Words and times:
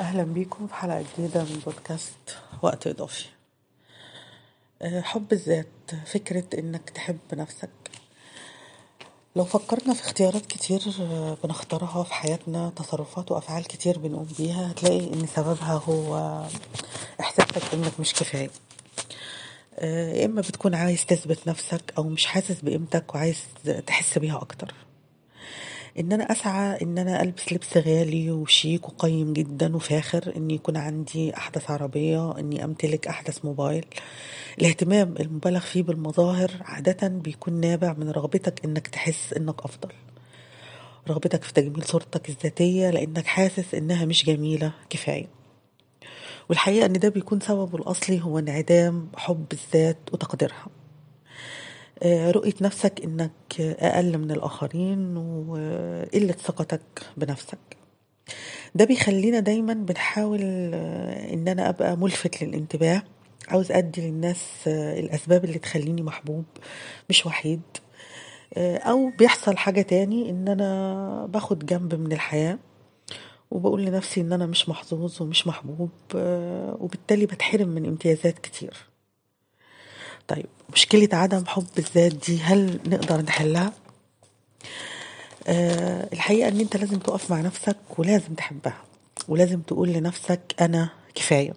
أهلا 0.00 0.22
بيكم 0.22 0.66
في 0.66 0.74
حلقة 0.74 1.04
جديدة 1.14 1.44
من 1.44 1.62
بودكاست 1.66 2.36
وقت 2.62 2.86
إضافي. 2.86 3.24
أه، 4.82 5.00
حب 5.00 5.32
الذات 5.32 5.66
فكرة 6.06 6.44
إنك 6.58 6.90
تحب 6.90 7.18
نفسك. 7.32 7.70
لو 9.36 9.44
فكرنا 9.44 9.94
في 9.94 10.00
اختيارات 10.00 10.46
كتير 10.46 10.80
أه، 11.00 11.36
بنختارها 11.44 12.02
في 12.02 12.14
حياتنا 12.14 12.70
تصرفات 12.76 13.30
وأفعال 13.30 13.64
كتير 13.64 13.98
بنقوم 13.98 14.28
بيها 14.38 14.70
هتلاقي 14.70 15.12
إن 15.14 15.26
سببها 15.26 15.74
هو 15.88 16.42
إحساسك 17.20 17.74
إنك 17.74 18.00
مش 18.00 18.12
كفاية. 18.12 18.50
أه، 19.78 20.12
يا 20.12 20.26
إما 20.26 20.40
بتكون 20.40 20.74
عايز 20.74 21.06
تثبت 21.06 21.48
نفسك 21.48 21.92
أو 21.98 22.02
مش 22.02 22.26
حاسس 22.26 22.60
بقيمتك 22.60 23.14
وعايز 23.14 23.38
تحس 23.86 24.18
بيها 24.18 24.36
أكتر. 24.36 24.74
إن 25.98 26.12
أنا 26.12 26.32
أسعى 26.32 26.82
إن 26.82 26.98
أنا 26.98 27.22
ألبس 27.22 27.52
لبس 27.52 27.76
غالي 27.76 28.30
وشيك 28.30 28.88
وقيم 28.88 29.32
جدا 29.32 29.76
وفاخر 29.76 30.32
إني 30.36 30.54
يكون 30.54 30.76
عندي 30.76 31.36
أحدث 31.36 31.70
عربية 31.70 32.38
اني 32.38 32.64
أمتلك 32.64 33.06
أحدث 33.08 33.44
موبايل. 33.44 33.86
الاهتمام 34.58 35.14
المبالغ 35.20 35.60
فيه 35.60 35.82
بالمظاهر 35.82 36.50
عادة 36.60 37.08
بيكون 37.08 37.54
نابع 37.60 37.92
من 37.98 38.10
رغبتك 38.10 38.64
إنك 38.64 38.86
تحس 38.86 39.32
إنك 39.32 39.60
أفضل. 39.64 39.88
رغبتك 41.08 41.42
في 41.44 41.52
تجميل 41.52 41.84
صورتك 41.84 42.28
الذاتية 42.28 42.90
لإنك 42.90 43.26
حاسس 43.26 43.74
إنها 43.74 44.04
مش 44.04 44.24
جميلة 44.24 44.72
كفاية. 44.90 45.26
والحقيقة 46.48 46.86
إن 46.86 46.92
ده 46.92 47.08
بيكون 47.08 47.40
سببه 47.40 47.78
الأصلي 47.78 48.22
هو 48.24 48.38
انعدام 48.38 49.08
حب 49.16 49.46
الذات 49.52 49.98
وتقديرها. 50.12 50.66
رؤية 52.04 52.54
نفسك 52.60 53.00
إنك 53.04 53.60
أقل 53.60 54.18
من 54.18 54.30
الآخرين 54.30 55.16
وقلة 55.16 56.32
ثقتك 56.32 56.80
بنفسك. 57.16 57.58
ده 58.74 58.84
بيخلينا 58.84 59.40
دايما 59.40 59.72
بنحاول 59.74 60.40
آه، 60.74 61.32
إن 61.34 61.48
أنا 61.48 61.68
أبقى 61.68 61.96
ملفت 61.96 62.42
للانتباه. 62.42 63.02
عاوز 63.48 63.72
أدي 63.72 64.00
للناس 64.10 64.44
آه، 64.66 65.00
الأسباب 65.00 65.44
اللي 65.44 65.58
تخليني 65.58 66.02
محبوب 66.02 66.44
مش 67.08 67.26
وحيد. 67.26 67.60
أو 68.56 69.10
بيحصل 69.18 69.56
حاجة 69.56 69.82
تاني 69.82 70.30
إن 70.30 70.48
أنا 70.48 71.26
باخد 71.26 71.66
جنب 71.66 71.94
من 71.94 72.12
الحياة 72.12 72.58
وبقول 73.50 73.84
لنفسي 73.84 74.20
إن 74.20 74.32
أنا 74.32 74.46
مش 74.46 74.68
محظوظ 74.68 75.22
ومش 75.22 75.46
محبوب 75.46 75.90
وبالتالي 76.80 77.26
بتحرم 77.26 77.68
من 77.68 77.86
امتيازات 77.86 78.38
كتير. 78.38 78.89
طيب 80.28 80.46
مشكلة 80.72 81.08
عدم 81.12 81.46
حب 81.46 81.66
الذات 81.78 82.12
دي 82.14 82.40
هل 82.42 82.78
نقدر 82.86 83.20
نحلها؟ 83.22 83.72
أه 85.46 86.08
الحقيقة 86.12 86.48
إن 86.48 86.60
أنت 86.60 86.76
لازم 86.76 86.98
تقف 86.98 87.30
مع 87.30 87.40
نفسك 87.40 87.76
ولازم 87.98 88.34
تحبها 88.34 88.82
ولازم 89.28 89.60
تقول 89.60 89.88
لنفسك 89.88 90.40
أنا 90.60 90.88
كفاية. 91.14 91.52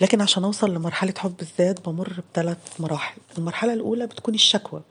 لكن 0.00 0.20
عشان 0.20 0.44
أوصل 0.44 0.74
لمرحلة 0.74 1.14
حب 1.18 1.34
الذات 1.42 1.88
بمر 1.88 2.22
بثلاث 2.32 2.58
مراحل. 2.78 3.20
المرحلة 3.38 3.72
الأولى 3.72 4.06
بتكون 4.06 4.34
الشكوى 4.34 4.82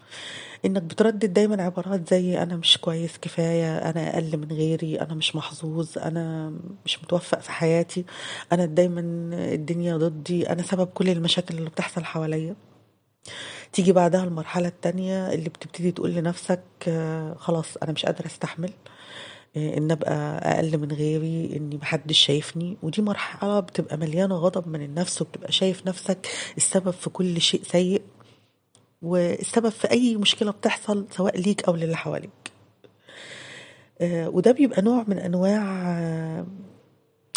إنك 0.65 0.81
بتردد 0.81 1.33
دايما 1.33 1.63
عبارات 1.63 2.09
زي 2.09 2.43
أنا 2.43 2.55
مش 2.55 2.77
كويس 2.77 3.17
كفاية 3.21 3.77
أنا 3.77 4.13
أقل 4.13 4.37
من 4.37 4.51
غيري 4.51 5.01
أنا 5.01 5.13
مش 5.13 5.35
محظوظ 5.35 5.97
أنا 5.97 6.53
مش 6.85 7.03
متوفق 7.03 7.39
في 7.39 7.51
حياتي 7.51 8.05
أنا 8.51 8.65
دايما 8.65 9.01
الدنيا 9.53 9.97
ضدي 9.97 10.49
أنا 10.49 10.63
سبب 10.63 10.87
كل 10.87 11.09
المشاكل 11.09 11.57
اللي 11.57 11.69
بتحصل 11.69 12.03
حواليا. 12.05 12.55
تيجي 13.73 13.91
بعدها 13.91 14.23
المرحلة 14.23 14.67
التانية 14.67 15.33
اللي 15.33 15.49
بتبتدي 15.49 15.91
تقول 15.91 16.11
لنفسك 16.13 16.61
آه، 16.87 17.33
خلاص 17.39 17.77
أنا 17.83 17.91
مش 17.91 18.05
قادرة 18.05 18.25
أستحمل 18.25 18.71
آه، 19.57 19.77
إن 19.77 19.91
أبقى 19.91 20.13
أقل 20.55 20.77
من 20.77 20.91
غيري 20.91 21.57
إني 21.57 21.77
محدش 21.77 22.19
شايفني. 22.19 22.77
ودي 22.83 23.01
مرحلة 23.01 23.59
بتبقى 23.59 23.97
مليانة 23.97 24.35
غضب 24.35 24.67
من 24.67 24.81
النفس 24.81 25.21
وبتبقى 25.21 25.51
شايف 25.51 25.87
نفسك 25.87 26.27
السبب 26.57 26.91
في 26.91 27.09
كل 27.09 27.41
شيء 27.41 27.61
سيء 27.63 28.01
والسبب 29.01 29.69
في 29.69 29.91
أي 29.91 30.15
مشكلة 30.15 30.51
بتحصل 30.51 31.07
سواء 31.11 31.37
ليك 31.41 31.63
أو 31.65 31.75
للي 31.75 31.95
حواليك. 31.97 32.51
آه، 34.01 34.29
وده 34.29 34.51
بيبقى 34.51 34.81
نوع 34.81 35.05
من 35.07 35.19
أنواع 35.19 35.61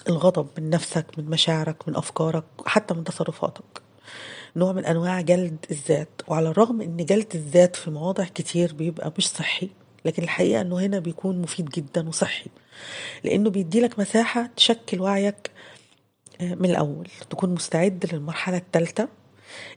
الغضب 0.09 0.47
من 0.59 0.71
نفسك 0.71 1.07
من 1.19 1.25
مشاعرك 1.31 1.89
من 1.89 1.97
أفكارك 1.97 2.45
حتى 2.67 2.95
من 2.95 3.05
تصرفاتك. 3.05 3.83
نوع 4.57 4.73
من 4.73 4.85
أنواع 4.85 5.21
جلد 5.21 5.67
الذات 5.71 6.09
وعلى 6.29 6.49
الرغم 6.49 6.81
إن 6.81 6.97
جلد 6.97 7.27
الذات 7.35 7.77
في 7.77 7.91
مواضع 7.91 8.25
كتير 8.25 8.75
بيبقى 8.75 9.13
مش 9.19 9.29
صحي 9.29 9.71
لكن 10.05 10.23
الحقيقة 10.23 10.61
إنه 10.61 10.79
هنا 10.81 10.99
بيكون 10.99 11.43
مفيد 11.43 11.69
جدا 11.71 12.09
وصحي 12.09 12.51
لإنه 13.25 13.51
بيديلك 13.51 13.99
مساحة 13.99 14.51
تشكل 14.57 15.01
وعيك 15.01 15.51
آه، 16.41 16.55
من 16.55 16.71
الأول 16.71 17.09
تكون 17.31 17.51
مستعد 17.55 18.07
للمرحلة 18.13 18.57
الثالثه 18.57 19.09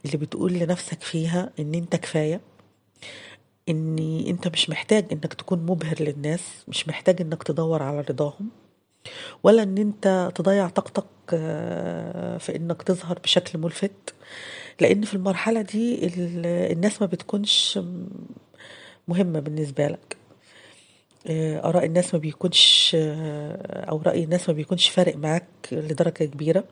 اللي 0.06 0.18
بتقول 0.18 0.54
لنفسك 0.54 1.02
فيها 1.02 1.50
إن 1.60 1.74
أنت 1.76 1.96
كفاية 1.96 2.42
ان 3.70 4.00
أنت 4.28 4.48
مش 4.48 4.70
محتاج 4.70 5.06
إنك 5.12 5.34
تكون 5.34 5.60
مبهر 5.66 5.96
للناس 6.00 6.42
مش 6.68 6.88
محتاج 6.88 7.22
إنك 7.22 7.44
تدور 7.44 7.84
على 7.84 8.02
رضاهم 8.02 8.50
ولا 9.44 9.64
إن 9.64 9.78
أنت 9.78 10.32
تضيع 10.36 10.70
طاقتك 10.70 11.06
آه، 11.34 12.38
في 12.38 12.56
إنك 12.56 12.82
تظهر 12.82 13.20
بشكل 13.20 13.60
ملفت. 13.60 14.14
لأن 14.82 15.02
في 15.02 15.14
المرحلة 15.14 15.62
دي 15.62 16.00
الناس 16.74 17.02
ما 17.02 17.08
بتكونش 17.08 17.80
مهمة 19.08 19.40
بالنسبة 19.40 19.88
لك. 19.88 20.18
آه، 21.28 21.70
آراء 21.70 21.86
الناس 21.86 22.14
ما 22.14 22.20
بيكونش 22.20 22.92
آه، 23.00 23.86
أو 23.90 24.02
رأي 24.02 24.24
الناس 24.24 24.50
ما 24.50 24.56
بيكونش 24.56 24.90
فارق 24.90 25.16
معاك 25.16 25.46
لدرجة 25.72 26.24
كبيرة. 26.24 26.64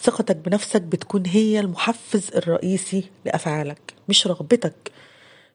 ثقتك 0.00 0.36
بنفسك 0.36 0.82
بتكون 0.82 1.26
هي 1.26 1.60
المحفز 1.60 2.30
الرئيسي 2.36 3.04
لأفعالك 3.24 3.94
مش 4.08 4.26
رغبتك 4.26 4.92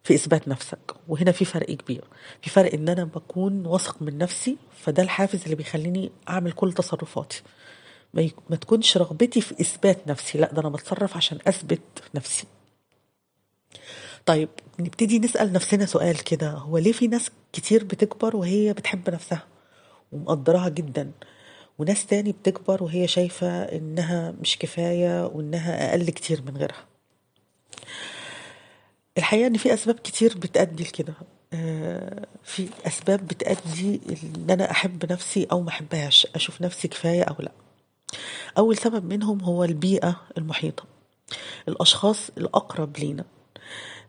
في 0.04 0.14
إثبات 0.16 0.48
نفسك. 0.48 0.80
وهنا 1.08 1.32
في 1.32 1.46
فرق 1.46 1.72
كبير. 1.72 2.04
في 2.42 2.50
فرق 2.50 2.74
إن 2.74 2.90
أنا 2.90 3.04
بكون 3.04 3.66
واثق 3.66 4.02
من 4.02 4.18
نفسي 4.18 4.58
فده 4.80 5.04
الحافز 5.04 5.44
اللي 5.44 5.56
بيخليني 5.56 6.12
أعمل 6.30 6.52
كل 6.52 6.74
تصرفاتي. 6.74 7.42
ما, 8.14 8.56
تكونش 8.56 8.98
رغبتي 8.98 9.42
في 9.42 9.62
إثبات 9.62 10.08
نفسي 10.08 10.38
لا 10.38 10.54
ده 10.54 10.62
أنا 10.62 10.70
بتصرف 10.70 11.18
عشان 11.18 11.40
أثبت 11.48 11.82
نفسي. 12.16 12.48
طيب 14.26 14.50
نبتدي 14.80 15.20
نسأل 15.20 15.54
نفسنا 15.54 15.86
سؤال 15.86 16.24
كده 16.24 16.52
هو 16.52 16.78
ليه 16.78 16.92
في 16.92 17.08
ناس 17.08 17.32
كتير 17.54 17.84
بتكبر 17.84 18.36
وهي 18.36 18.74
بتحب 18.74 19.10
نفسها 19.10 19.44
ومقدراها 20.12 20.70
جدا 20.70 21.12
وناس 21.80 22.06
تاني 22.06 22.32
بتكبر 22.32 22.84
وهي 22.84 23.08
شايفة 23.08 23.64
إنها 23.64 24.32
مش 24.42 24.58
كفاية 24.58 25.26
وإنها 25.26 25.90
أقل 25.92 26.10
كتير 26.10 26.42
من 26.42 26.58
غيرها؟ 26.58 26.86
الحقيقة 29.18 29.48
إن 29.48 29.58
في 29.58 29.74
أسباب 29.74 29.96
كتير 29.96 30.38
بتأدي 30.38 30.84
لكده. 30.84 31.14
آه، 31.54 32.28
في 32.44 32.70
أسباب 32.88 33.28
بتأدي 33.28 34.02
إن 34.10 34.50
أنا 34.50 34.72
أحب 34.72 35.12
نفسي 35.12 35.48
أو 35.52 35.62
ما 35.62 35.70
أحبهاش 35.70 36.28
أشوف 36.36 36.62
نفسي 36.62 36.88
كفاية 36.88 37.24
أو 37.24 37.36
لأ. 37.40 37.52
أول 38.58 38.78
سبب 38.78 39.06
منهم 39.06 39.42
هو 39.42 39.64
البيئة 39.64 40.16
المحيطة. 40.38 40.84
الأشخاص 41.68 42.30
الأقرب 42.38 42.98
لينا. 42.98 43.26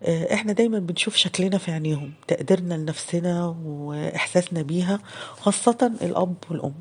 آه، 0.02 0.34
إحنا 0.34 0.52
دايما 0.52 0.78
بنشوف 0.78 1.16
شكلنا 1.16 1.58
في 1.58 1.72
عينيهم 1.72 2.12
تقديرنا 2.28 2.74
لنفسنا 2.74 3.56
وإحساسنا 3.64 4.62
بيها 4.62 5.00
خاصة 5.40 5.92
الأب 6.02 6.34
والأم. 6.50 6.74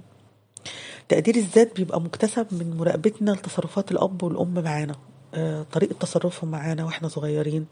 تقدير 1.09 1.35
الذات 1.35 1.75
بيبقى 1.75 2.01
مكتسب 2.01 2.47
من 2.51 2.77
مراقبتنا 2.77 3.31
لتصرفات 3.31 3.91
الأب 3.91 4.23
والأم 4.23 4.53
معانا. 4.53 4.95
آه، 5.33 5.63
طريقة 5.71 5.93
تصرفهم 5.99 6.51
معانا 6.51 6.85
وإحنا 6.85 7.07
صغيرين 7.07 7.65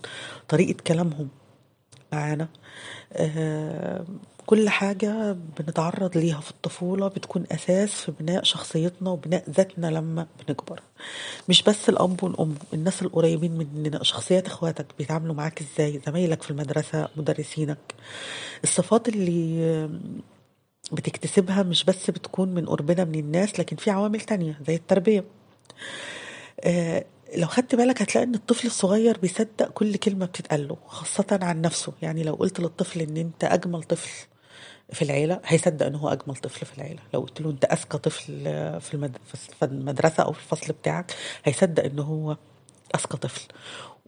طريقة 0.50 0.78
كلامهم 0.88 1.28
معانا. 2.14 2.48
آه، 3.14 4.06
كل 4.48 4.70
حاجة 4.70 5.38
بنتعرض 5.60 6.18
ليها 6.18 6.40
في 6.40 6.52
الطفولة 6.52 7.08
بتكون 7.08 7.44
أساس 7.52 7.92
في 7.92 8.12
بناء 8.20 8.44
شخصيتنا 8.44 9.10
وبناء 9.10 9.44
ذاتنا 9.50 9.88
لما 9.88 10.28
بنكبر. 10.48 10.82
مش 11.50 11.64
بس 11.64 11.90
الأب 11.90 12.24
والأم 12.24 12.56
الناس 12.74 13.02
القريبين 13.02 13.52
مننا 13.52 14.04
شخصيات 14.04 14.46
إخواتك 14.46 14.86
بيتعاملوا 14.98 15.36
معاك 15.36 15.62
إزاي؟ 15.62 16.02
زمايلك 16.08 16.44
في 16.44 16.52
المدرسة 16.52 17.10
مدرسينك. 17.18 17.78
الصفات 18.64 19.10
اللي 19.10 19.90
بتكتسبها 20.92 21.64
مش 21.64 21.84
بس 21.84 22.10
بتكون 22.10 22.50
من 22.54 22.66
قربنا 22.66 23.04
من 23.04 23.20
الناس 23.20 23.60
لكن 23.60 23.76
في 23.76 23.92
عوامل 23.92 24.22
تانية 24.22 24.60
زي 24.68 24.76
التربية. 24.76 25.24
آه، 26.64 27.06
لو 27.36 27.48
خدت 27.48 27.76
بالك 27.76 28.02
هتلاقي 28.02 28.26
إن 28.26 28.36
الطفل 28.36 28.68
الصغير 28.68 29.18
بيصدق 29.18 29.70
كل 29.70 29.96
كلمة 29.96 30.26
بتتقاله 30.26 30.78
خاصة 30.88 31.40
عن 31.42 31.62
نفسه. 31.62 31.94
يعني 32.02 32.24
لو 32.24 32.34
قلت 32.34 32.60
للطفل 32.60 33.02
إن 33.02 33.18
أنت 33.18 33.44
أجمل 33.44 33.84
طفل 33.84 34.28
في 34.94 35.02
العيلة 35.02 35.40
هيصدق 35.46 35.86
إن 35.86 35.96
هو 35.96 36.10
أجمل 36.10 36.36
طفل 36.36 36.66
في 36.66 36.78
العيلة. 36.78 37.00
لو 37.14 37.22
قلت 37.22 37.42
له 37.42 37.50
أنت 37.50 37.66
أذكى 37.66 37.98
طفل 37.98 38.34
في, 38.82 38.94
المد... 38.94 39.18
في 39.60 39.66
المدرسة 39.66 40.24
أو 40.24 40.32
في 40.32 40.40
الفصل 40.40 40.74
بتاعك 40.74 41.14
هيصدق 41.44 41.84
إن 41.84 42.00
هو 42.00 42.38
أذكى 42.96 43.18
طفل. 43.18 43.48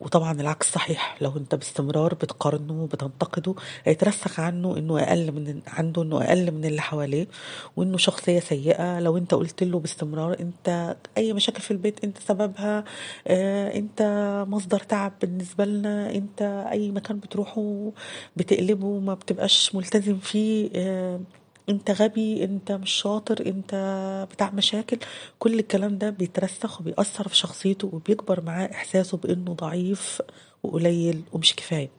وطبعا 0.01 0.41
العكس 0.41 0.71
صحيح. 0.71 1.17
لو 1.21 1.37
انت 1.37 1.55
باستمرار 1.55 2.13
بتقارنه 2.13 2.87
بتنتقده 2.93 3.55
هيترسخ 3.85 4.39
عنه 4.39 4.77
إنه 4.77 4.99
أقل 5.03 5.31
من 5.31 5.61
عنده 5.67 6.01
إنه 6.01 6.23
أقل 6.23 6.51
من 6.51 6.65
اللي 6.65 6.81
حواليه 6.81 7.27
وإنه 7.77 7.97
شخصية 7.97 8.39
سيئة. 8.39 8.99
لو 8.99 9.17
انت 9.17 9.33
قلت 9.33 9.63
له 9.63 9.79
باستمرار 9.79 10.39
انت 10.39 10.95
أي 11.17 11.33
مشاكل 11.33 11.61
في 11.61 11.71
البيت 11.71 12.03
انت 12.03 12.17
سببها 12.17 12.83
آه 13.27 13.75
انت 13.75 14.01
مصدر 14.49 14.79
تعب 14.79 15.13
بالنسبة 15.21 15.65
لنا 15.65 16.15
انت 16.15 16.41
أي 16.71 16.91
مكان 16.91 17.19
بتروحه 17.19 17.91
بتقلبه 18.37 18.99
ما 18.99 19.13
بتبقاش 19.13 19.75
ملتزم 19.75 20.17
فيه 20.19 20.69
آه 20.75 21.19
انت 21.69 21.91
غبي 21.91 22.43
انت 22.43 22.71
مش 22.71 22.91
شاطر 22.91 23.45
انت 23.45 23.75
بتاع 24.31 24.51
مشاكل. 24.51 24.97
كل 25.39 25.59
الكلام 25.59 25.97
ده 25.97 26.09
بيترسخ 26.09 26.81
وبيأثر 26.81 27.27
في 27.27 27.35
شخصيته 27.35 27.89
وبيكبر 27.93 28.41
معاه 28.41 28.65
إحساسه 28.71 29.17
بإنه 29.17 29.53
ضعيف 29.53 30.21
وقليل 30.63 31.21
ومش 31.33 31.55
كفاية. 31.55 31.89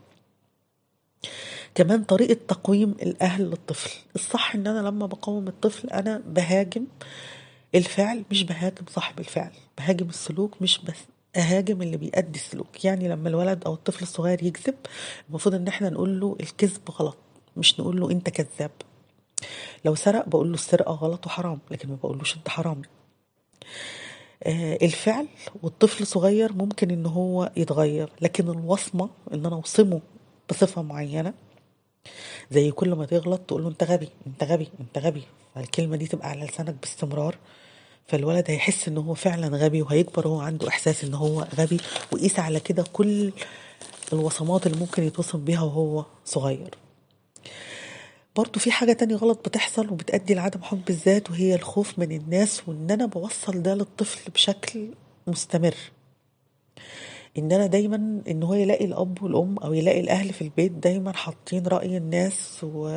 كمان 1.74 2.04
طريقة 2.04 2.40
تقويم 2.48 2.90
الأهل 2.90 3.44
للطفل. 3.44 3.90
الصح 4.14 4.54
إن 4.54 4.66
أنا 4.66 4.88
لما 4.88 5.06
بقوم 5.06 5.48
الطفل 5.48 5.90
أنا 5.90 6.22
بهاجم 6.26 6.86
الفعل 7.74 8.24
مش 8.30 8.42
بهاجم 8.44 8.84
صاحب 8.88 9.18
الفعل. 9.18 9.52
بهاجم 9.78 10.08
السلوك 10.08 10.62
مش 10.62 10.78
بس 10.78 10.96
أهاجم 11.36 11.82
اللي 11.82 11.96
بيأدي 11.96 12.38
السلوك. 12.38 12.84
يعني 12.84 13.08
لما 13.08 13.28
الولد 13.28 13.64
أو 13.66 13.74
الطفل 13.74 14.02
الصغير 14.02 14.42
يكذب 14.42 14.74
المفروض 15.28 15.54
إن 15.54 15.68
إحنا 15.68 15.90
نقول 15.90 16.20
له 16.20 16.36
الكذب 16.40 16.90
غلط 16.90 17.16
مش 17.56 17.80
نقول 17.80 18.00
له 18.00 18.10
أنت 18.10 18.30
كذاب. 18.30 18.70
لو 19.84 19.94
سرق 19.94 20.28
بقول 20.28 20.48
له 20.48 20.54
السرقة 20.54 20.92
غلط 20.94 21.26
وحرام 21.26 21.58
لكن 21.70 21.88
ما 21.88 21.94
بقولوش 21.96 22.36
انت 22.36 22.48
حرامي 22.48 22.82
آه 24.42 24.78
الفعل 24.82 25.26
والطفل 25.62 26.06
صغير 26.06 26.52
ممكن 26.52 26.90
ان 26.90 27.06
هو 27.06 27.52
يتغير 27.56 28.12
لكن 28.20 28.48
الوصمة 28.50 29.10
ان 29.34 29.46
أنا 29.46 29.56
اوصمه 29.56 30.00
بصفة 30.50 30.82
معينة 30.82 31.34
زي 32.50 32.70
كل 32.70 32.94
ما 32.94 33.06
تغلط 33.06 33.40
تقول 33.40 33.62
له 33.62 33.68
انت 33.68 33.84
غبي 33.84 34.08
انت 34.26 34.44
غبي 34.44 34.68
انت 34.80 34.98
غبي. 34.98 35.22
فالكلمة 35.54 35.96
دي 35.96 36.06
تبقى 36.06 36.28
على 36.30 36.44
لسانك 36.46 36.74
باستمرار. 36.80 37.36
فالولد 38.06 38.44
هيحس 38.50 38.88
ان 38.88 38.98
هو 38.98 39.14
فعلا 39.14 39.56
غبي 39.56 39.82
وهيكبر 39.82 40.28
وهو 40.28 40.40
عنده 40.40 40.68
احساس 40.68 41.04
ان 41.04 41.14
هو 41.14 41.40
غبي 41.58 41.80
وقيس 42.12 42.38
على 42.38 42.60
كده 42.60 42.84
كل 42.92 43.32
الوصمات 44.12 44.66
اللي 44.66 44.78
ممكن 44.78 45.02
يتوصم 45.02 45.44
بيها 45.44 45.62
وهو 45.62 46.04
صغير. 46.24 46.74
برضو 48.40 48.60
في 48.60 48.72
حاجة 48.72 48.92
تانية 48.92 49.14
غلط 49.14 49.48
بتحصل 49.48 49.90
وبتأدي 49.90 50.34
لعدم 50.34 50.62
حب 50.62 50.82
الذات 50.90 51.30
وهي 51.30 51.54
الخوف 51.54 51.98
من 51.98 52.12
الناس 52.12 52.62
وإن 52.68 52.90
أنا 52.90 53.06
بوصل 53.06 53.62
ده 53.62 53.74
للطفل 53.74 54.30
بشكل 54.30 54.88
مستمر. 55.26 55.74
إن 57.38 57.52
أنا 57.52 57.66
دايما 57.66 58.22
إن 58.28 58.42
هو 58.42 58.54
يلاقي 58.54 58.84
الأب 58.84 59.22
والأم 59.22 59.58
أو 59.58 59.72
يلاقي 59.72 60.00
الأهل 60.00 60.32
في 60.32 60.42
البيت 60.42 60.72
دايما 60.72 61.12
حاطين 61.12 61.66
رأي 61.66 61.96
الناس 61.96 62.60
و 62.62 62.88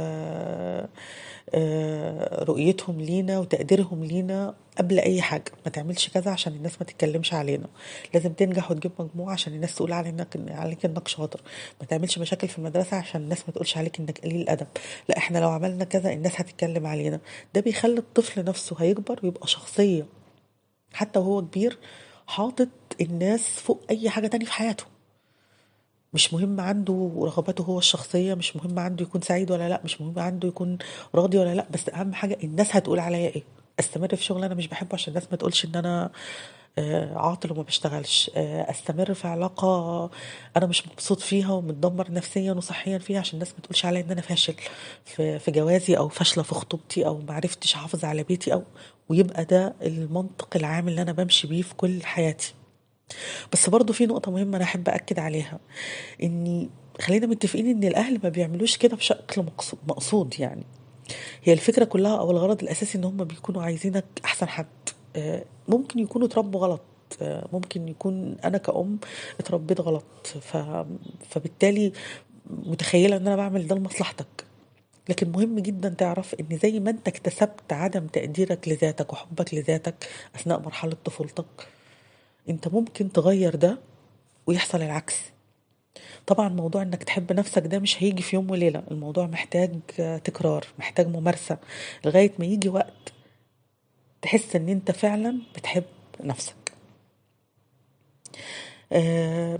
رؤيتهم 2.43 3.01
لينا 3.01 3.39
وتقديرهم 3.39 4.03
لينا 4.03 4.55
قبل 4.77 4.99
أي 4.99 5.21
حاجة. 5.21 5.51
ما 5.65 5.71
تعملش 5.71 6.09
كذا 6.09 6.31
عشان 6.31 6.53
الناس 6.53 6.71
ما 6.81 6.85
تتكلمش 6.85 7.33
علينا. 7.33 7.67
لازم 8.13 8.33
تنجح 8.33 8.71
وتجيب 8.71 8.91
مجموعة 8.99 9.33
عشان 9.33 9.53
الناس 9.53 9.75
تقول 9.75 9.93
عليك 9.93 10.27
عليك 10.49 10.85
إنك 10.85 11.07
شاطر. 11.07 11.41
ما 11.81 11.87
تعملش 11.87 12.19
مشاكل 12.19 12.47
في 12.47 12.57
المدرسة 12.59 12.97
عشان 12.97 13.21
الناس 13.21 13.43
ما 13.47 13.53
تقولش 13.53 13.77
عليك 13.77 13.99
إنك 13.99 14.19
قليل 14.19 14.41
الأدب. 14.41 14.67
لا 15.09 15.17
إحنا 15.17 15.37
لو 15.37 15.49
عملنا 15.49 15.83
كذا 15.83 16.13
الناس 16.13 16.41
هتتكلم 16.41 16.87
علينا. 16.87 17.19
ده 17.53 17.61
بيخلي 17.61 17.97
الطفل 17.97 18.43
نفسه 18.43 18.75
هيكبر 18.79 19.19
ويبقى 19.23 19.47
شخصية. 19.47 20.05
حتى 20.93 21.19
وهو 21.19 21.41
كبير 21.41 21.77
حاطط 22.27 22.67
الناس 23.01 23.41
فوق 23.59 23.81
أي 23.89 24.09
حاجة 24.09 24.27
تانية 24.27 24.45
في 24.45 24.53
حياته. 24.53 24.83
مش 26.13 26.33
مهم 26.33 26.59
عنده 26.61 27.11
رغباته 27.17 27.63
هو 27.63 27.77
الشخصية 27.77 28.33
مش 28.33 28.55
مهم 28.55 28.79
عنده 28.79 29.03
يكون 29.03 29.21
سعيد 29.21 29.51
ولا 29.51 29.69
لأ 29.69 29.81
مش 29.83 30.01
مهم 30.01 30.19
عنده 30.19 30.47
يكون 30.47 30.77
راضي 31.15 31.37
ولا 31.37 31.55
لأ 31.55 31.65
بس 31.71 31.89
أهم 31.89 32.13
حاجة 32.13 32.37
الناس 32.43 32.75
هتقول 32.75 32.99
عليا 32.99 33.29
إيه. 33.29 33.43
أستمر 33.79 34.15
في 34.15 34.23
شغل 34.23 34.43
أنا 34.43 34.53
مش 34.55 34.67
بحبه 34.67 34.93
عشان 34.93 35.13
الناس 35.13 35.27
ما 35.31 35.37
تقولش 35.37 35.65
إن 35.65 35.75
أنا 35.75 36.11
عاطل 37.15 37.51
وما 37.51 37.61
بشتغلش. 37.63 38.31
أستمر 38.35 39.13
في 39.13 39.27
علاقة 39.27 40.09
أنا 40.57 40.65
مش 40.65 40.87
مبسوط 40.87 41.19
فيها 41.19 41.51
ومتدمر 41.51 42.11
نفسيا 42.11 42.53
وصحيا 42.53 42.97
فيها 42.97 43.19
عشان 43.19 43.33
الناس 43.33 43.51
ما 43.53 43.59
تقولش 43.63 43.85
عليا 43.85 44.01
إن 44.01 44.11
أنا 44.11 44.21
فاشل 44.21 44.55
في 45.15 45.51
جوازي 45.51 45.97
أو 45.97 46.07
فاشلة 46.09 46.43
في 46.43 46.55
خطوبتي 46.55 47.05
أو 47.05 47.17
ما 47.27 47.33
عرفتش 47.33 47.75
أحافظ 47.75 48.05
على 48.05 48.23
بيتي 48.23 48.53
أو 48.53 48.63
ويبقى 49.09 49.45
ده 49.45 49.73
المنطق 49.81 50.49
العام 50.55 50.87
اللي 50.87 51.01
أنا 51.01 51.11
بمشي 51.11 51.47
بيه 51.47 51.61
في 51.61 51.73
كل 51.75 52.03
حياتي. 52.03 52.53
بس 53.53 53.69
برضو 53.69 53.93
في 53.93 54.05
نقطة 54.05 54.31
مهمة 54.31 54.57
أنا 54.57 54.63
أحب 54.63 54.89
أكد 54.89 55.19
عليها 55.19 55.59
إني 56.23 56.69
خلينا 57.01 57.27
متفقين 57.27 57.67
إن 57.67 57.83
الأهل 57.83 58.19
ما 58.23 58.29
بيعملوش 58.29 58.77
كده 58.77 58.95
بشكل 58.95 59.45
مقصود 59.87 60.39
يعني. 60.39 60.63
هي 61.43 61.53
الفكرة 61.53 61.85
كلها 61.85 62.17
أو 62.17 62.31
الغرض 62.31 62.63
الأساسي 62.63 62.97
إن 62.97 63.03
هم 63.03 63.23
بيكونوا 63.23 63.63
عايزينك 63.63 64.05
أحسن 64.25 64.47
حد. 64.49 64.65
ممكن 65.67 65.99
يكونوا 65.99 66.27
اتربوا 66.27 66.59
غلط. 66.59 66.81
ممكن 67.53 67.87
يكون 67.87 68.37
أنا 68.43 68.57
كأم 68.57 68.99
اتربيت 69.39 69.81
غلط. 69.81 70.27
ف... 70.41 70.57
فبالتالي 71.29 71.91
متخيلة 72.49 73.17
إن 73.17 73.27
أنا 73.27 73.35
بعمل 73.35 73.67
ده 73.67 73.75
لمصلحتك. 73.75 74.45
لكن 75.09 75.31
مهم 75.31 75.59
جدا 75.59 75.89
تعرف 75.89 76.35
إن 76.35 76.57
زي 76.57 76.79
ما 76.79 76.89
أنت 76.89 77.07
اكتسبت 77.07 77.73
عدم 77.73 78.07
تقديرك 78.07 78.67
لذاتك 78.67 79.13
وحبك 79.13 79.53
لذاتك 79.53 80.07
أثناء 80.35 80.59
مرحلة 80.59 80.95
طفولتك 81.05 81.45
انت 82.49 82.67
ممكن 82.67 83.11
تغير 83.11 83.55
ده 83.55 83.79
ويحصل 84.47 84.81
العكس. 84.81 85.15
طبعا 86.27 86.49
موضوع 86.49 86.81
إنك 86.81 87.03
تحب 87.03 87.33
نفسك 87.33 87.67
ده 87.67 87.79
مش 87.79 88.03
هيجي 88.03 88.23
في 88.23 88.35
يوم 88.35 88.51
وليلة. 88.51 88.83
الموضوع 88.91 89.25
محتاج 89.27 89.79
تكرار 90.23 90.65
محتاج 90.79 91.07
ممارسة 91.07 91.57
لغاية 92.05 92.31
ما 92.39 92.45
يجي 92.45 92.69
وقت 92.69 93.13
تحس 94.21 94.55
إن 94.55 94.69
أنت 94.69 94.91
فعلا 94.91 95.39
بتحب 95.55 95.83
نفسك. 96.23 96.55
آه 98.91 99.59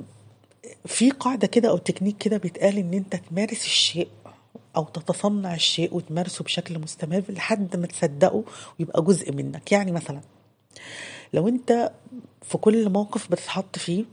في 0.85 1.11
قاعدة 1.11 1.47
كده 1.47 1.69
أو 1.69 1.77
تكنيك 1.77 2.17
كده 2.17 2.37
بيتقال 2.37 2.77
إن 2.77 2.93
أنت 2.93 3.15
تمارس 3.15 3.65
الشيء 3.65 4.07
أو 4.75 4.83
تتصنع 4.83 5.53
الشيء 5.55 5.95
وتمارسه 5.95 6.43
بشكل 6.43 6.79
مستمر 6.79 7.23
لحد 7.29 7.75
ما 7.75 7.87
تصدقه 7.87 8.43
ويبقى 8.79 9.01
جزء 9.01 9.31
منك. 9.31 9.71
يعني 9.71 9.91
مثلا 9.91 10.21
لو 11.33 11.47
انت 11.47 11.91
في 12.41 12.57
كل 12.57 12.89
موقف 12.89 13.31
بتتحط 13.31 13.77
فيه 13.77 14.05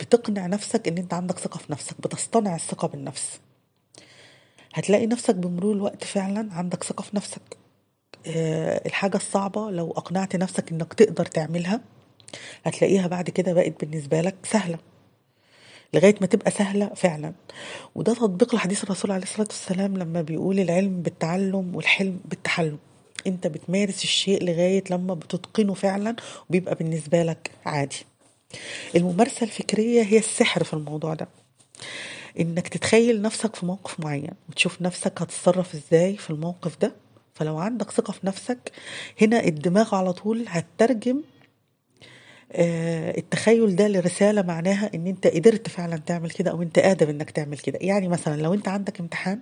بتقنع 0.00 0.46
نفسك 0.46 0.88
ان 0.88 0.98
انت 0.98 1.14
عندك 1.14 1.38
ثقة 1.38 1.58
في 1.58 1.72
نفسك 1.72 2.00
بتصطنع 2.00 2.54
الثقة 2.54 2.88
بالنفس. 2.88 3.40
هتلاقي 4.74 5.06
نفسك 5.06 5.34
بمرور 5.34 5.74
الوقت 5.74 6.04
فعلا 6.04 6.54
عندك 6.54 6.84
ثقة 6.84 7.02
في 7.02 7.16
نفسك. 7.16 7.42
أه 8.26 8.86
الحاجة 8.86 9.16
الصعبة 9.16 9.70
لو 9.70 9.90
أقنعت 9.90 10.36
نفسك 10.36 10.72
إنك 10.72 10.94
تقدر 10.94 11.26
تعملها 11.26 11.80
هتلاقيها 12.64 13.06
بعد 13.06 13.30
كده 13.30 13.52
بقت 13.52 13.84
بالنسبة 13.84 14.20
لك 14.20 14.34
سهلة. 14.44 14.78
لغاية 15.94 16.14
ما 16.20 16.26
تبقى 16.26 16.50
سهلة 16.50 16.88
فعلا. 16.94 17.32
وده 17.94 18.14
تطبيق 18.14 18.54
لحديث 18.54 18.84
الرسول 18.84 19.10
عليه 19.10 19.22
الصلاة 19.22 19.46
والسلام 19.46 19.96
لما 19.96 20.22
بيقول 20.22 20.60
العلم 20.60 21.02
بالتعلم 21.02 21.76
والحلم 21.76 22.20
بالتحلم. 22.24 22.78
انت 23.26 23.46
بتمارس 23.46 24.04
الشيء 24.04 24.44
لغاية 24.44 24.84
لما 24.90 25.14
بتتقنه 25.14 25.74
فعلا 25.74 26.16
وبيبقى 26.48 26.74
بالنسبة 26.74 27.22
لك 27.22 27.50
عادي. 27.66 27.96
الممارسة 28.96 29.44
الفكرية 29.44 30.02
هي 30.02 30.18
السحر 30.18 30.64
في 30.64 30.74
الموضوع 30.74 31.14
ده. 31.14 31.28
انك 32.40 32.68
تتخيل 32.68 33.22
نفسك 33.22 33.56
في 33.56 33.66
موقف 33.66 34.00
معين 34.00 34.30
وتشوف 34.48 34.82
نفسك 34.82 35.22
هتتصرف 35.22 35.74
إزاي 35.74 36.16
في 36.16 36.30
الموقف 36.30 36.78
ده 36.80 36.92
فلو 37.34 37.58
عندك 37.58 37.90
ثقة 37.90 38.12
في 38.12 38.26
نفسك 38.26 38.72
هنا 39.22 39.44
الدماغ 39.44 39.94
على 39.94 40.12
طول 40.12 40.44
هتترجم 40.48 41.20
التخيل 43.18 43.76
ده 43.76 43.88
لرسالة 43.88 44.42
معناها 44.42 44.90
ان 44.94 45.06
انت 45.06 45.26
قدرت 45.26 45.68
فعلا 45.68 45.96
تعمل 45.96 46.30
كده 46.30 46.50
أو 46.50 46.62
انت 46.62 46.78
قادر 46.78 47.10
انك 47.10 47.30
تعمل 47.30 47.58
كده. 47.58 47.78
يعني 47.82 48.08
مثلا 48.08 48.42
لو 48.42 48.54
انت 48.54 48.68
عندك 48.68 49.00
امتحان 49.00 49.40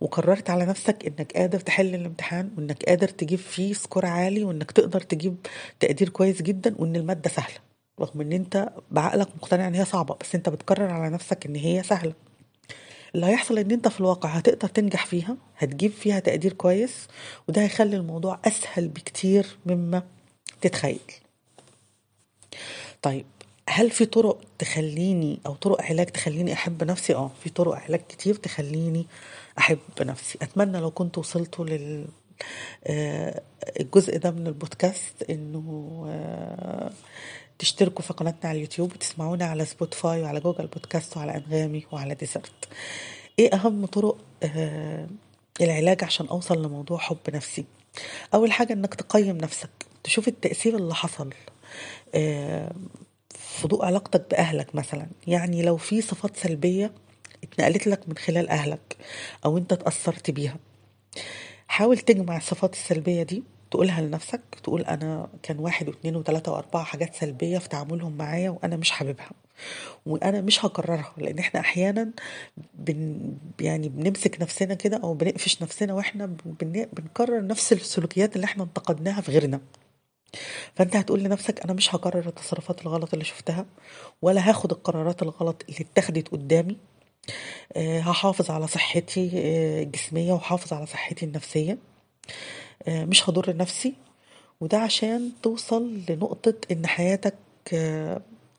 وقررت 0.00 0.50
على 0.50 0.66
نفسك 0.66 1.06
إنك 1.06 1.32
قادر 1.36 1.60
تحل 1.60 1.94
الامتحان 1.94 2.50
وإنك 2.58 2.82
قادر 2.84 3.08
تجيب 3.08 3.38
فيه 3.38 3.72
سكور 3.72 4.06
عالي 4.06 4.44
وإنك 4.44 4.70
تقدر 4.70 5.00
تجيب 5.00 5.36
تقدير 5.80 6.08
كويس 6.08 6.42
جدا 6.42 6.74
وإن 6.78 6.96
المادة 6.96 7.30
سهلة. 7.30 7.56
رغم 8.00 8.20
إن 8.20 8.32
أنت 8.32 8.68
بعقلك 8.90 9.28
مقتنع 9.36 9.68
إن 9.68 9.74
هي 9.74 9.84
صعبة 9.84 10.16
بس 10.20 10.34
أنت 10.34 10.48
بتقرر 10.48 10.90
على 10.90 11.10
نفسك 11.10 11.46
إن 11.46 11.56
هي 11.56 11.82
سهلة. 11.82 12.12
اللي 13.14 13.26
هيحصل 13.26 13.58
إن 13.58 13.70
أنت 13.70 13.88
في 13.88 14.00
الواقع 14.00 14.28
هتقدر 14.28 14.68
تنجح 14.68 15.06
فيها 15.06 15.36
هتجيب 15.58 15.92
فيها 15.92 16.20
تقدير 16.20 16.52
كويس 16.52 17.08
وده 17.48 17.62
هيخلي 17.62 17.96
الموضوع 17.96 18.38
أسهل 18.44 18.88
بكتير 18.88 19.58
مما 19.66 20.02
تتخيل. 20.60 21.00
طيب 23.02 23.26
هل 23.68 23.90
في 23.90 24.04
طرق 24.06 24.38
تخليني 24.58 25.38
أو 25.46 25.54
طرق 25.54 25.82
علاج 25.82 26.06
تخليني 26.06 26.52
أحب 26.52 26.84
نفسي؟ 26.84 27.14
آه 27.14 27.30
في 27.44 27.50
طرق 27.50 27.74
علاج 27.74 28.00
كتير 28.08 28.34
تخليني 28.34 29.06
أحب 29.58 29.78
نفسي. 30.00 30.38
أتمنى 30.42 30.78
لو 30.80 30.90
كنت 30.90 31.18
وصلتوا 31.18 31.64
لل 31.64 32.06
آه، 32.86 33.42
الجزء 33.80 34.18
ده 34.18 34.30
من 34.30 34.46
البودكاست 34.46 35.22
إنه 35.30 36.04
آه، 36.08 36.92
تشتركوا 37.58 38.02
في 38.02 38.12
قناتنا 38.12 38.50
على 38.50 38.56
اليوتيوب 38.56 38.92
وتسمعونا 38.92 39.44
على 39.44 39.64
سبوتيفاي 39.64 40.22
وعلى 40.22 40.40
جوجل 40.40 40.66
بودكاست 40.66 41.16
وعلى 41.16 41.36
أنغامي 41.36 41.86
وعلى 41.92 42.14
ديزر 42.14 42.68
إيه 43.38 43.54
أهم 43.54 43.86
طرق 43.86 44.16
آه، 44.42 45.06
العلاج 45.60 46.04
عشان 46.04 46.26
أوصل 46.26 46.62
لموضوع 46.64 46.98
حب 46.98 47.18
نفسي؟ 47.34 47.64
أول 48.34 48.52
حاجة 48.52 48.72
إنك 48.72 48.94
تقيم 48.94 49.36
نفسك 49.36 49.70
تشوف 50.04 50.28
التأثير 50.28 50.76
اللي 50.76 50.94
حصل 50.94 51.30
ضوء 53.66 53.84
علاقتك 53.84 54.26
بأهلك 54.30 54.74
مثلا. 54.74 55.06
يعني 55.26 55.62
لو 55.62 55.76
في 55.76 56.00
صفات 56.00 56.36
سلبية 56.36 56.92
اتنقلت 57.44 57.86
لك 57.86 58.08
من 58.08 58.16
خلال 58.16 58.48
أهلك 58.48 58.96
أو 59.44 59.58
أنت 59.58 59.72
اتأثرت 59.72 60.30
بيها. 60.30 60.56
حاول 61.68 61.98
تجمع 61.98 62.36
الصفات 62.36 62.72
السلبية 62.72 63.22
دي 63.22 63.42
تقولها 63.70 64.00
لنفسك 64.00 64.40
تقول 64.62 64.82
أنا 64.82 65.28
كان 65.42 65.58
واحد 65.58 65.88
واثنين 65.88 66.16
وثلاثه 66.16 66.52
وأربعة 66.52 66.84
حاجات 66.84 67.14
سلبية 67.14 67.58
في 67.58 67.68
تعاملهم 67.68 68.16
معايا 68.16 68.50
وأنا 68.50 68.76
مش 68.76 68.90
حاببها. 68.90 69.30
وأنا 70.06 70.40
مش 70.40 70.64
هكررها 70.64 71.12
لأن 71.16 71.38
إحنا 71.38 71.60
أحيانا 71.60 72.10
بن 72.74 73.20
يعني 73.60 73.88
بنمسك 73.88 74.40
نفسنا 74.42 74.74
كده 74.74 74.96
أو 74.96 75.14
بنقفش 75.14 75.62
نفسنا 75.62 75.94
وإحنا 75.94 76.26
بن 76.44 76.86
بنكرر 76.92 77.46
نفس 77.46 77.72
السلوكيات 77.72 78.36
اللي 78.36 78.44
إحنا 78.44 78.62
انتقدناها 78.64 79.20
في 79.20 79.32
غيرنا. 79.32 79.60
فأنت 80.74 80.96
هتقول 80.96 81.20
لنفسك 81.22 81.60
أنا 81.64 81.72
مش 81.72 81.94
هكرر 81.94 82.28
التصرفات 82.28 82.82
الغلط 82.82 83.12
اللي 83.12 83.24
شفتها 83.24 83.66
ولا 84.22 84.48
هاخد 84.50 84.72
القرارات 84.72 85.22
الغلط 85.22 85.64
اللي 85.68 85.80
اتخذت 85.80 86.28
قدامي. 86.28 86.76
آه، 87.76 88.00
هحافظ 88.00 88.50
على 88.50 88.66
صحتي 88.66 89.30
آه، 89.34 89.82
الجسمية 89.82 90.32
وحافظ 90.32 90.72
على 90.72 90.86
صحتي 90.86 91.26
النفسية. 91.26 91.78
آه، 92.88 93.04
مش 93.04 93.28
هضر 93.30 93.56
نفسي. 93.56 93.94
وده 94.60 94.78
عشان 94.78 95.30
توصل 95.42 96.00
لنقطة 96.08 96.54
إن 96.72 96.86
حياتك 96.86 97.34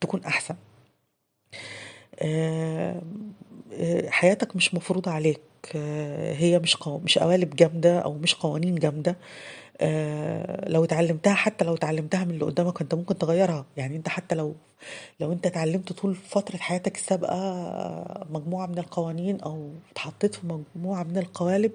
تكون 0.01 0.23
أحسن. 0.25 0.55
حياتك 4.09 4.55
مش 4.55 4.73
مفروضة 4.73 5.11
عليك. 5.11 5.39
هي 6.37 6.59
مش 6.59 6.75
قو... 6.75 6.97
مش 6.97 7.17
قوالب 7.17 7.55
جامدة 7.55 7.99
أو 7.99 8.13
مش 8.13 8.35
قوانين 8.35 8.75
جامدة. 8.75 9.15
لو 10.67 10.83
اتعلمتها 10.83 11.33
حتى 11.33 11.65
لو 11.65 11.75
اتعلمتها 11.75 12.23
من 12.23 12.31
اللي 12.31 12.45
قدامك 12.45 12.81
انت 12.81 12.93
ممكن 12.95 13.17
تغيرها. 13.17 13.65
يعني 13.77 13.95
انت 13.95 14.09
حتى 14.09 14.35
لو 14.35 14.55
لو 15.19 15.31
انت 15.31 15.45
اتعلمت 15.45 15.93
طول 15.93 16.15
فترة 16.15 16.57
حياتك 16.57 16.95
السابقة 16.97 18.27
مجموعة 18.29 18.65
من 18.67 18.77
القوانين 18.77 19.41
أو 19.41 19.71
اتحطيت 19.91 20.35
في 20.35 20.41
مجموعة 20.75 21.03
من 21.03 21.17
القوالب 21.17 21.71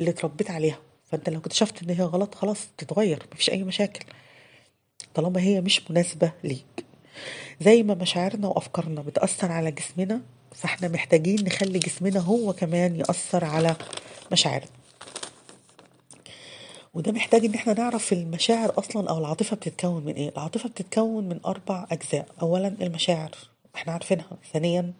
اللي 0.00 0.10
اتربيت 0.10 0.50
عليها 0.50 0.78
فانت 1.10 1.28
لو 1.28 1.38
اكتشفت 1.38 1.82
إن 1.82 1.90
هي 1.90 2.02
غلط 2.04 2.34
خلاص 2.34 2.68
تتغير 2.78 3.22
مفيش 3.32 3.50
أي 3.50 3.64
مشاكل. 3.64 4.04
طالما 5.14 5.40
هي 5.40 5.60
مش 5.60 5.90
مناسبة 5.90 6.32
ليك. 6.44 6.84
زي 7.60 7.82
ما 7.82 7.94
مشاعرنا 7.94 8.48
وأفكارنا 8.48 9.00
بتأثر 9.02 9.52
على 9.52 9.70
جسمنا 9.70 10.20
فاحنا 10.54 10.88
محتاجين 10.88 11.44
نخلي 11.44 11.78
جسمنا 11.78 12.20
هو 12.20 12.52
كمان 12.52 12.96
يأثر 12.96 13.44
على 13.44 13.76
مشاعرنا. 14.32 14.68
وده 16.96 17.12
محتاج 17.12 17.44
إن 17.44 17.54
إحنا 17.54 17.72
نعرف 17.72 18.12
المشاعر 18.12 18.78
أصلا 18.78 19.10
أو 19.10 19.18
العاطفة 19.18 19.56
بتتكون 19.56 20.04
من 20.04 20.12
إيه؟ 20.12 20.28
العاطفة 20.28 20.68
بتتكون 20.68 21.28
من 21.28 21.40
أربع 21.46 21.86
أجزاء. 21.90 22.26
اولا 22.42 22.68
المشاعر 22.80 23.30
إحنا 23.74 23.92
عارفينها. 23.92 24.30
ثانيا 24.52 24.92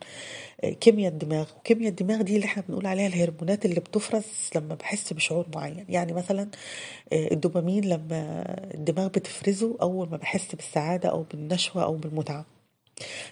آه، 0.65 0.71
كيمياء 0.71 1.12
الدماغ. 1.12 1.47
وكيمياء 1.59 1.88
الدماغ 1.91 2.23
دي 2.23 2.37
اللي 2.37 2.47
إحنا 2.47 2.62
بنقول 2.69 2.87
عليها 2.87 3.07
الهرمونات 3.07 3.65
اللي 3.65 3.81
بتفرز 3.81 4.25
لما 4.55 4.75
بحس 4.75 5.12
بشعور 5.12 5.47
معين. 5.55 5.85
يعني 5.88 6.12
مثلا 6.12 6.49
آه، 7.12 7.33
الدوبامين 7.33 7.85
لما 7.85 8.45
الدماغ 8.75 9.07
بتفرزه 9.09 9.76
أول 9.83 10.09
ما 10.11 10.17
بحس 10.17 10.55
بالسعادة 10.55 11.09
أو 11.09 11.23
بالنشوة 11.23 11.83
أو 11.85 11.95
بالمتعة. 11.95 12.47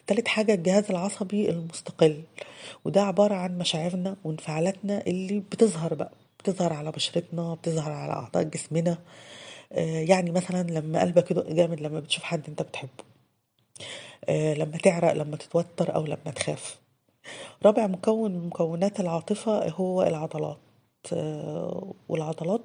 تالت 0.07 0.29
حاجة 0.29 0.55
الجهاز 0.55 0.85
العصبي 0.91 1.51
المستقل. 1.51 2.23
وده 2.85 3.03
عبارة 3.03 3.35
عن 3.35 3.59
مشاعرنا 3.59 4.17
وانفعالاتنا 4.25 5.07
اللي 5.07 5.41
بتظهر 5.41 5.95
بقى. 5.95 6.13
بتظهر 6.45 6.73
على 6.73 6.91
بشرتنا 6.93 7.55
بتظهر 7.55 7.93
على 7.93 8.13
أعضاء 8.13 8.43
جسمنا. 8.43 8.99
آه، 9.73 10.01
يعني 10.01 10.31
مثلا 10.31 10.63
لما 10.71 11.01
قلبك 11.01 11.31
يدق 11.31 11.51
جامد 11.53 11.81
لما 11.81 12.01
بتشوف 12.01 12.25
حد 12.25 12.43
أنت 12.49 12.63
بتحبه. 12.63 13.05
آه، 14.29 14.55
لما 14.55 14.77
تعرق 14.79 15.13
لما 15.13 15.37
تتوتر 15.37 15.95
أو 15.95 16.05
لما 16.07 16.31
تخاف. 16.37 16.79
رابع 17.65 17.87
مكون 17.87 18.31
من 18.33 18.47
مكونات 18.47 19.01
العاطفة 19.01 19.69
هو 19.69 20.03
العضلات. 20.03 20.59
آه، 21.13 21.95
والعضلات 22.09 22.63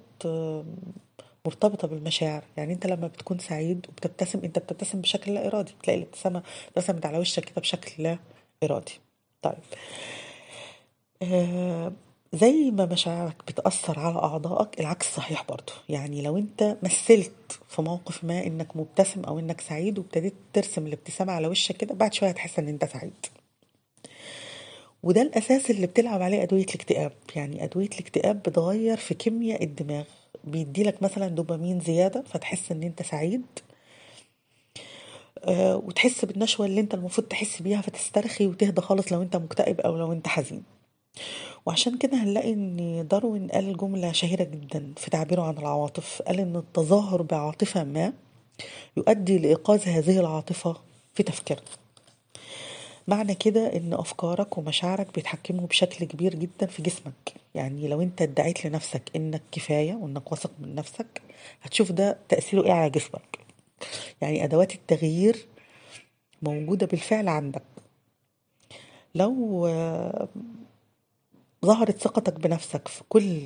مرتبطة 1.45 1.88
بالمشاعر. 1.88 2.43
يعني 2.57 2.74
أنت 2.74 2.88
لما 2.88 3.07
بتكون 3.07 3.39
سعيد 3.39 3.86
وبتبتسم 3.89 4.39
أنت 4.43 4.59
بتبتسم 4.59 5.01
بشكل 5.01 5.33
لا 5.33 5.48
إرادي. 5.48 5.74
بتلاقي 5.79 5.98
الابتسامة 6.00 6.43
ابتسمت 6.67 7.05
على 7.05 7.17
وشك 7.19 7.43
كده 7.45 7.62
بشكل 7.62 8.03
لا 8.03 8.17
إرادي. 8.63 9.00
طيب. 9.41 9.57
زي 12.33 12.71
ما 12.71 12.86
مشاعرك 12.86 13.36
بتأثر 13.48 14.00
على 14.00 14.15
أعضائك 14.15 14.79
العكس 14.79 15.15
صحيح 15.15 15.45
برضو. 15.50 15.71
يعني 15.89 16.21
لو 16.21 16.38
أنت 16.38 16.77
مثلت 16.83 17.59
في 17.67 17.81
موقف 17.81 18.24
ما 18.24 18.43
إنك 18.48 18.77
مبتسم 18.77 19.24
أو 19.24 19.39
إنك 19.39 19.62
سعيد 19.62 20.00
وابتديت 20.00 20.33
ترسم 20.53 20.88
الابتسامة 20.88 21.33
على 21.33 21.48
وشك 21.48 21.77
كده 21.77 21.93
بعد 21.95 22.13
شوية 22.13 22.29
هتحس 22.29 22.59
إن 22.59 22.67
أنت 22.67 22.86
سعيد. 22.86 23.25
وده 25.03 25.21
الأساس 25.21 25.71
اللي 25.71 25.88
بتلعب 25.88 26.21
عليه 26.21 26.43
أدوية 26.43 26.63
الاكتئاب. 26.63 27.12
يعني 27.36 27.63
أدوية 27.63 27.88
الاكتئاب 27.88 28.41
بتغير 28.41 28.98
في 28.98 29.13
كيمياء 29.13 29.63
الدماغ. 29.63 30.05
بيديلك 30.43 31.03
مثلا 31.03 31.27
دوبامين 31.27 31.79
زيادة 31.79 32.24
فتحس 32.27 32.71
إن 32.71 32.83
أنت 32.83 33.01
سعيد. 33.03 33.45
آه، 35.43 35.75
وتحس 35.75 36.25
بالنشوة 36.25 36.65
اللي 36.65 36.81
أنت 36.81 36.93
المفروض 36.93 37.27
تحس 37.27 37.62
بيها 37.62 37.81
فتسترخي 37.81 38.48
وتهدى 38.48 38.81
خالص 38.81 39.13
لو 39.13 39.21
أنت 39.21 39.36
مكتئب 39.36 39.79
أو 39.79 39.98
لو 39.98 40.12
أنت 40.13 40.27
حزين. 40.27 40.63
وعشان 41.66 41.98
كده 41.98 42.18
هنلاقي 42.18 42.54
إن 42.54 43.08
داروين 43.12 43.48
قال 43.48 43.78
جملة 43.78 44.12
شهيرة 44.12 44.44
جدا 44.44 44.94
في 44.98 45.10
تعبيره 45.10 45.42
عن 45.42 45.58
العواطف. 45.58 46.22
قال 46.22 46.39
إن 46.39 46.56
التظاهر 46.56 47.22
بعاطفة 47.22 47.84
ما 47.84 48.13
يؤدي 48.98 49.38
لإيقاظ 49.38 49.88
هذه 49.88 50.20
العاطفة 50.20 50.78
في 51.13 51.24
تفكيرنا 51.24 51.63
معنى 53.08 53.36
كده 53.36 53.75
إن 53.78 53.94
أفكارك 53.94 54.58
ومشاعرك 54.58 55.13
بيتحكموا 55.16 55.68
بشكل 55.68 56.06
كبير 56.06 56.36
جدا 56.36 56.66
في 56.66 56.82
جسمك. 56.82 57.34
يعني 57.56 57.88
لو 57.88 58.01
أنت 58.01 58.22
ادعيت 58.22 58.66
لنفسك 58.66 59.01
إنك 59.16 59.42
كفاية 59.51 59.94
وإنك 59.94 60.32
واثق 60.32 60.51
من 60.60 60.75
نفسك 60.75 61.22
هتشوف 61.62 61.92
ده 61.92 62.18
تأثيره 62.30 62.63
إيه 62.63 62.72
على 62.72 62.89
جسمك. 62.89 63.39
يعني 64.22 64.44
أدوات 64.44 64.75
التغيير 64.75 65.46
موجودة 66.42 66.86
بالفعل 66.86 67.28
عندك. 67.28 67.63
لو 69.16 69.68
ظهرت 71.66 72.01
ثقتك 72.01 72.34
بنفسك 72.39 72.88
في 72.88 73.01
كل 73.10 73.42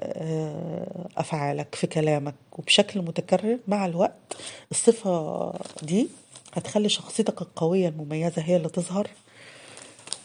آه، 0.00 1.08
أفعالك 1.16 1.74
في 1.74 1.86
كلامك 1.86 2.34
وبشكل 2.52 3.02
متكرر 3.02 3.58
مع 3.68 3.86
الوقت 3.86 4.36
الصفة 4.70 5.52
دي 5.82 6.08
هتخلي 6.54 6.88
شخصيتك 6.88 7.42
القوية 7.42 7.88
المميزة 7.88 8.42
هي 8.42 8.56
اللي 8.56 8.68
تظهر. 8.68 9.10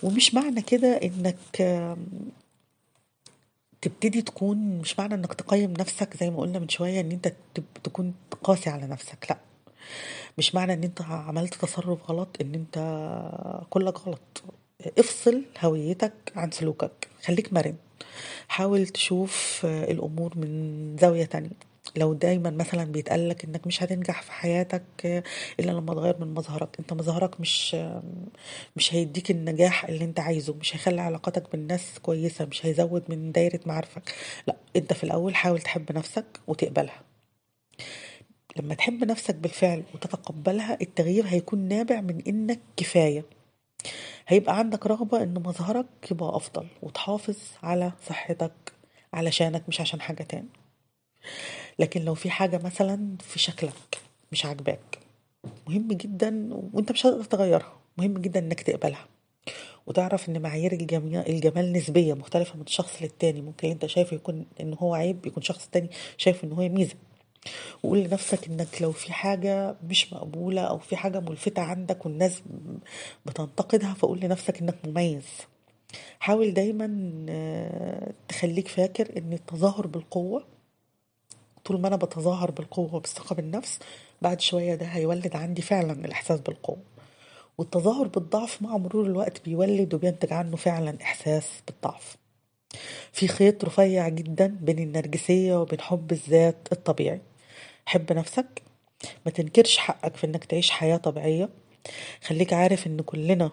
ومش 0.04 0.34
معنى 0.34 0.62
كده 0.62 0.88
إنك 1.04 1.38
تبتدي 3.82 4.22
تكون 4.22 4.58
مش 4.58 5.00
معنى 5.00 5.14
إنك 5.14 5.34
تقيم 5.34 5.74
نفسك 5.80 6.18
زي 6.18 6.30
ما 6.30 6.38
قلنا 6.40 6.60
من 6.60 6.70
شوية 6.70 7.02
إن 7.02 7.12
أنت 7.12 7.34
تكون 7.84 8.14
قاسي 8.44 8.70
على 8.70 8.88
نفسك 8.88 9.26
لأ. 9.30 9.38
مش 10.38 10.56
معنى 10.56 10.74
إن 10.74 10.84
أنت 10.84 11.02
عملت 11.02 11.54
تصرف 11.54 12.12
غلط 12.12 12.28
إن 12.42 12.54
أنت 12.54 12.78
كلك 13.70 14.08
غلط. 14.08 14.44
افصل 15.00 15.42
هويتك 15.62 16.14
عن 16.36 16.52
سلوكك. 16.52 17.08
خليك 17.24 17.54
مرن. 17.54 17.76
حاول 18.48 18.88
تشوف 18.88 19.62
الأمور 19.66 20.38
من 20.38 20.98
زاوية 21.02 21.26
تانية. 21.26 21.50
لو 21.96 22.14
دايما 22.14 22.50
مثلا 22.50 22.84
بيتقالك 22.84 23.44
إنك 23.46 23.68
مش 23.68 23.84
هتنجح 23.84 24.22
في 24.22 24.32
حياتك 24.32 24.84
إلا 25.60 25.72
لما 25.72 25.94
تغير 25.94 26.16
من 26.20 26.34
مظهرك. 26.34 26.80
أنت 26.80 26.94
مظهرك 26.94 27.40
مش 27.42 27.76
مش 28.76 28.94
هيديك 28.94 29.32
النجاح 29.32 29.86
اللي 29.86 30.06
أنت 30.06 30.20
عايزه. 30.20 30.54
مش 30.54 30.76
هيخلي 30.76 31.02
علاقاتك 31.02 31.52
بالناس 31.52 32.00
كويسة. 32.02 32.46
مش 32.46 32.66
هيزود 32.66 33.04
من 33.10 33.32
دايرة 33.32 33.60
معارفك. 33.66 34.14
لا 34.48 34.56
أنت 34.76 34.94
في 34.94 35.04
الأول 35.04 35.36
حاول 35.36 35.62
تحب 35.62 35.92
نفسك 35.92 36.26
وتقبلها. 36.48 37.02
لما 38.58 38.74
تحب 38.76 39.04
نفسك 39.04 39.36
بالفعل 39.36 39.84
وتتقبلها 39.94 40.78
التغيير 40.82 41.26
هيكون 41.28 41.60
نابع 41.60 42.02
من 42.02 42.22
إنك 42.28 42.60
كفاية. 42.78 43.26
هيبقى 44.28 44.58
عندك 44.58 44.88
رغبة 44.88 45.24
إن 45.24 45.34
مظهرك 45.34 45.86
يبقى 46.12 46.36
أفضل 46.36 46.68
وتحافظ 46.82 47.38
على 47.64 47.92
صحتك 48.08 48.52
علشانك 49.14 49.64
مش 49.68 49.82
عشان 49.82 50.02
حاجة 50.02 50.24
تاني. 50.24 50.50
لكن 51.80 52.02
لو 52.02 52.14
في 52.14 52.30
حاجة 52.30 52.58
مثلا 52.64 53.18
في 53.20 53.40
شكلك 53.40 54.02
مش 54.32 54.46
عاجباك 54.46 55.00
مهم 55.68 55.88
جدا 55.88 56.50
وأنت 56.74 56.92
مش 56.92 57.06
هتقدر 57.06 57.24
تغيرها 57.24 57.74
مهم 57.98 58.14
جدا 58.14 58.40
إنك 58.40 58.62
تقبلها. 58.62 59.06
وتعرف 59.88 60.30
إن 60.30 60.42
معايير 60.42 60.74
الجمال 61.28 61.74
نسبية 61.74 62.14
مختلفة 62.14 62.58
من 62.58 62.68
شخص 62.68 63.02
للتاني. 63.02 63.42
ممكن 63.42 63.70
أنت 63.70 63.86
شايفه 63.86 64.16
يكون 64.16 64.46
إن 64.62 64.76
هو 64.80 64.94
عيب 64.94 65.26
يكون 65.26 65.44
شخص 65.44 65.68
تاني 65.68 65.90
شايف 66.18 66.44
إن 66.44 66.52
هو 66.52 66.70
ميزة. 66.70 66.96
وقول 67.84 68.00
لنفسك 68.00 68.48
إنك 68.48 68.82
لو 68.82 68.92
في 68.92 69.14
حاجة 69.14 69.76
مش 69.90 70.14
مقبولة 70.14 70.62
أو 70.62 70.78
في 70.78 70.96
حاجة 70.96 71.20
ملفتة 71.20 71.62
عندك 71.62 72.06
والناس 72.06 72.42
بتنتقدها 73.26 73.94
فقول 73.94 74.20
لنفسك 74.20 74.62
إنك 74.62 74.76
مميز. 74.86 75.26
حاول 76.20 76.54
دايما 76.54 77.12
آه، 77.30 78.12
تخليك 78.28 78.68
فاكر 78.68 79.18
إن 79.18 79.34
التظاهر 79.34 79.88
بالقوة 79.88 80.44
طول 81.66 81.82
ما 81.82 81.88
أنا 81.88 81.96
بتظاهر 81.96 82.52
بالقوة 82.52 82.96
وبالثقة 82.96 83.36
بالنفس 83.36 83.80
بعد 84.22 84.42
شوية 84.42 84.76
ده 84.76 84.86
هيولد 84.86 85.36
عندي 85.36 85.62
فعلا 85.62 86.06
الإحساس 86.06 86.40
بالقوة. 86.40 86.78
والتظاهر 87.58 88.08
بالضعف 88.08 88.62
مع 88.62 88.78
مرور 88.78 89.06
الوقت 89.06 89.46
بيولد 89.46 89.94
وبينتج 89.94 90.34
عنه 90.34 90.56
فعلا 90.56 90.98
إحساس 91.02 91.50
بالضعف. 91.68 92.18
في 93.12 93.28
خيط 93.28 93.66
رفيع 93.66 94.10
جدا 94.10 94.48
بين 94.62 94.80
النرجسية 94.80 95.62
وبين 95.62 95.82
حب 95.82 96.12
الذات 96.12 96.68
الطبيعي. 96.72 97.22
حب 97.86 98.14
نفسك. 98.14 98.62
ما 99.26 99.32
تنكرش 99.32 99.78
حقك 99.78 100.16
في 100.16 100.28
إنك 100.28 100.46
تعيش 100.46 100.70
حياة 100.72 100.98
طبيعية. 100.98 101.50
خليك 102.24 102.54
عارف 102.54 102.88
إن 102.88 103.02
كلنا 103.02 103.52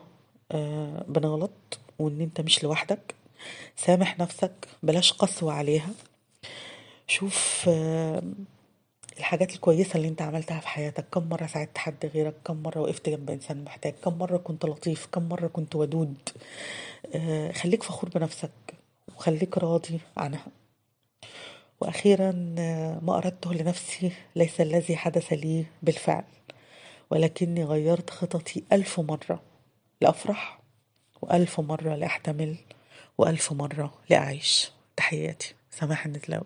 آه، 0.53 1.05
بنغلط 1.09 1.79
وإن 1.99 2.21
أنت 2.21 2.41
مش 2.41 2.65
لوحدك. 2.65 3.15
سامح 3.77 4.19
نفسك 4.19 4.53
بلاش 4.83 5.13
قسوة 5.13 5.53
عليها. 5.53 5.91
شوف 7.07 7.65
آه، 7.69 8.23
الحاجات 9.19 9.55
الكويسة 9.55 9.97
اللي 9.97 10.09
أنت 10.09 10.23
عملتها 10.23 10.61
في 10.61 10.69
حياتك. 10.69 11.05
كم 11.13 11.29
مرة 11.29 11.47
ساعدت 11.47 11.79
حد 11.79 12.07
غيرك؟ 12.15 12.35
كم 12.45 12.63
مرة 12.63 12.81
وقفت 12.81 13.09
جنب 13.09 13.31
إنسان 13.31 13.65
محتاج؟ 13.65 13.95
كم 14.05 14.19
مرة 14.19 14.37
كنت 14.37 14.65
لطيف؟ 14.65 15.07
كم 15.07 15.29
مرة 15.29 15.47
كنت 15.47 15.77
ودود؟ 15.77 16.15
آه، 17.15 17.53
خليك 17.53 17.83
فخور 17.83 18.11
بنفسك 18.11 18.51
وخليك 19.17 19.59
راضي 19.59 20.01
عنها. 20.17 20.47
وأخيرا 21.81 22.33
ما 23.03 23.17
أردته 23.17 23.55
لنفسي 23.55 24.13
ليس 24.37 24.61
الذي 24.61 24.97
حدث 24.97 25.33
لي 25.33 25.67
بالفعل 25.83 26.25
ولكني 27.11 27.65
غيرت 27.65 28.11
خططي 28.11 28.63
ألف 28.73 29.01
مرة 29.01 29.43
لأفرح 30.01 30.61
وألف 31.23 31.61
مرة 31.61 31.95
لأحتمل 31.95 32.57
وألف 33.19 33.53
مرة 33.53 33.95
لأعيش. 34.11 34.71
تحياتي. 34.97 35.55
سماح 35.71 36.07
النتلاوي 36.07 36.45